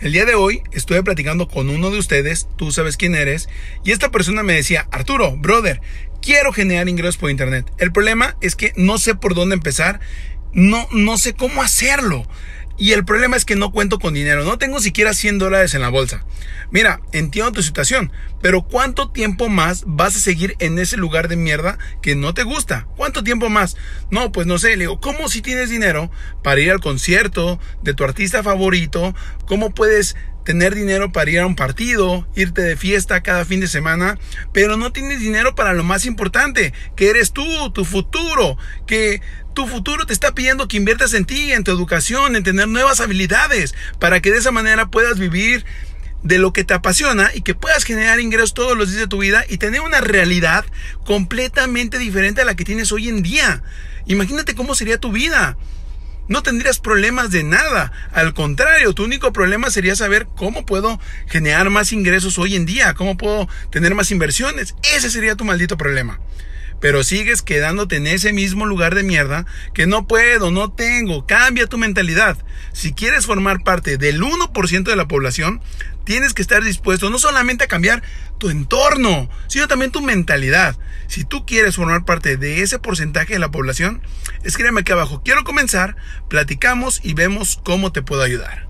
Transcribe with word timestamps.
El 0.00 0.12
día 0.12 0.26
de 0.26 0.34
hoy 0.34 0.62
estuve 0.72 1.02
platicando 1.02 1.48
con 1.48 1.70
uno 1.70 1.90
de 1.90 1.98
ustedes, 1.98 2.48
tú 2.56 2.70
sabes 2.70 2.98
quién 2.98 3.14
eres, 3.14 3.48
y 3.82 3.92
esta 3.92 4.10
persona 4.10 4.42
me 4.42 4.52
decía, 4.52 4.86
Arturo, 4.90 5.34
brother, 5.38 5.80
quiero 6.20 6.52
generar 6.52 6.88
ingresos 6.90 7.16
por 7.16 7.30
internet. 7.30 7.64
El 7.78 7.92
problema 7.92 8.36
es 8.42 8.56
que 8.56 8.74
no 8.76 8.98
sé 8.98 9.14
por 9.14 9.34
dónde 9.34 9.54
empezar, 9.54 10.00
no, 10.52 10.86
no 10.92 11.16
sé 11.16 11.32
cómo 11.32 11.62
hacerlo. 11.62 12.28
Y 12.78 12.92
el 12.92 13.04
problema 13.04 13.36
es 13.36 13.44
que 13.44 13.56
no 13.56 13.72
cuento 13.72 13.98
con 13.98 14.14
dinero, 14.14 14.44
no 14.44 14.58
tengo 14.58 14.80
siquiera 14.80 15.14
100 15.14 15.38
dólares 15.38 15.74
en 15.74 15.80
la 15.80 15.88
bolsa. 15.88 16.24
Mira, 16.70 17.00
entiendo 17.12 17.52
tu 17.52 17.62
situación, 17.62 18.12
pero 18.42 18.62
¿cuánto 18.62 19.10
tiempo 19.10 19.48
más 19.48 19.84
vas 19.86 20.16
a 20.16 20.20
seguir 20.20 20.56
en 20.58 20.78
ese 20.78 20.96
lugar 20.96 21.28
de 21.28 21.36
mierda 21.36 21.78
que 22.02 22.14
no 22.16 22.34
te 22.34 22.42
gusta? 22.42 22.86
¿Cuánto 22.96 23.24
tiempo 23.24 23.48
más? 23.48 23.76
No, 24.10 24.30
pues 24.30 24.46
no 24.46 24.58
sé, 24.58 24.70
le 24.70 24.84
digo, 24.84 25.00
¿cómo 25.00 25.28
si 25.28 25.40
tienes 25.40 25.70
dinero 25.70 26.10
para 26.42 26.60
ir 26.60 26.70
al 26.70 26.80
concierto 26.80 27.58
de 27.82 27.94
tu 27.94 28.04
artista 28.04 28.42
favorito? 28.42 29.14
¿Cómo 29.46 29.74
puedes 29.74 30.16
tener 30.46 30.76
dinero 30.76 31.10
para 31.10 31.28
ir 31.28 31.40
a 31.40 31.46
un 31.46 31.56
partido, 31.56 32.26
irte 32.36 32.62
de 32.62 32.76
fiesta 32.76 33.20
cada 33.20 33.44
fin 33.44 33.58
de 33.58 33.66
semana, 33.66 34.16
pero 34.52 34.76
no 34.76 34.92
tienes 34.92 35.18
dinero 35.18 35.56
para 35.56 35.74
lo 35.74 35.82
más 35.82 36.06
importante, 36.06 36.72
que 36.94 37.10
eres 37.10 37.32
tú, 37.32 37.44
tu 37.72 37.84
futuro, 37.84 38.56
que 38.86 39.20
tu 39.54 39.66
futuro 39.66 40.06
te 40.06 40.12
está 40.12 40.36
pidiendo 40.36 40.68
que 40.68 40.76
inviertas 40.76 41.14
en 41.14 41.24
ti, 41.24 41.52
en 41.52 41.64
tu 41.64 41.72
educación, 41.72 42.36
en 42.36 42.44
tener 42.44 42.68
nuevas 42.68 43.00
habilidades, 43.00 43.74
para 43.98 44.22
que 44.22 44.30
de 44.30 44.38
esa 44.38 44.52
manera 44.52 44.86
puedas 44.86 45.18
vivir 45.18 45.64
de 46.22 46.38
lo 46.38 46.52
que 46.52 46.62
te 46.62 46.74
apasiona 46.74 47.32
y 47.34 47.40
que 47.40 47.56
puedas 47.56 47.82
generar 47.82 48.20
ingresos 48.20 48.54
todos 48.54 48.78
los 48.78 48.90
días 48.90 49.00
de 49.00 49.08
tu 49.08 49.18
vida 49.18 49.44
y 49.48 49.58
tener 49.58 49.80
una 49.80 50.00
realidad 50.00 50.64
completamente 51.04 51.98
diferente 51.98 52.42
a 52.42 52.44
la 52.44 52.54
que 52.54 52.64
tienes 52.64 52.92
hoy 52.92 53.08
en 53.08 53.24
día. 53.24 53.64
Imagínate 54.06 54.54
cómo 54.54 54.76
sería 54.76 55.00
tu 55.00 55.10
vida. 55.10 55.56
No 56.28 56.42
tendrías 56.42 56.78
problemas 56.80 57.30
de 57.30 57.44
nada. 57.44 57.92
Al 58.12 58.34
contrario, 58.34 58.92
tu 58.92 59.04
único 59.04 59.32
problema 59.32 59.70
sería 59.70 59.94
saber 59.94 60.26
cómo 60.36 60.66
puedo 60.66 61.00
generar 61.28 61.70
más 61.70 61.92
ingresos 61.92 62.38
hoy 62.38 62.56
en 62.56 62.66
día, 62.66 62.94
cómo 62.94 63.16
puedo 63.16 63.48
tener 63.70 63.94
más 63.94 64.10
inversiones. 64.10 64.74
Ese 64.94 65.10
sería 65.10 65.36
tu 65.36 65.44
maldito 65.44 65.76
problema 65.76 66.18
pero 66.80 67.04
sigues 67.04 67.42
quedándote 67.42 67.96
en 67.96 68.06
ese 68.06 68.32
mismo 68.32 68.66
lugar 68.66 68.94
de 68.94 69.02
mierda 69.02 69.46
que 69.74 69.86
no 69.86 70.06
puedo, 70.06 70.50
no 70.50 70.72
tengo. 70.72 71.26
Cambia 71.26 71.66
tu 71.66 71.78
mentalidad. 71.78 72.38
Si 72.72 72.92
quieres 72.92 73.26
formar 73.26 73.62
parte 73.62 73.96
del 73.96 74.20
1% 74.20 74.82
de 74.82 74.96
la 74.96 75.08
población, 75.08 75.60
tienes 76.04 76.34
que 76.34 76.42
estar 76.42 76.62
dispuesto 76.62 77.10
no 77.10 77.18
solamente 77.18 77.64
a 77.64 77.68
cambiar 77.68 78.02
tu 78.38 78.50
entorno, 78.50 79.28
sino 79.48 79.68
también 79.68 79.90
tu 79.90 80.00
mentalidad. 80.00 80.76
Si 81.08 81.24
tú 81.24 81.46
quieres 81.46 81.76
formar 81.76 82.04
parte 82.04 82.36
de 82.36 82.62
ese 82.62 82.78
porcentaje 82.78 83.34
de 83.34 83.38
la 83.38 83.50
población, 83.50 84.02
escríbeme 84.44 84.80
aquí 84.80 84.92
abajo. 84.92 85.22
Quiero 85.24 85.44
comenzar, 85.44 85.96
platicamos 86.28 87.00
y 87.02 87.14
vemos 87.14 87.60
cómo 87.64 87.92
te 87.92 88.02
puedo 88.02 88.22
ayudar. 88.22 88.66